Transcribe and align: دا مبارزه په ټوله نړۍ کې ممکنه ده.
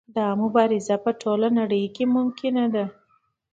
دا 0.15 0.27
مبارزه 0.41 0.95
په 1.05 1.11
ټوله 1.21 1.47
نړۍ 1.59 1.83
کې 1.95 2.03
ممکنه 2.15 2.65
ده. 2.75 2.85